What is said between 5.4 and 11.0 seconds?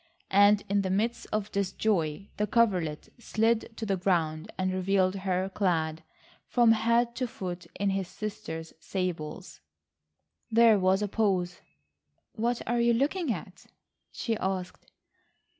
clad from head to foot in his sister's sables. There